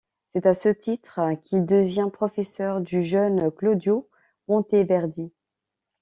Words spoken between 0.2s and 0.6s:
C'est à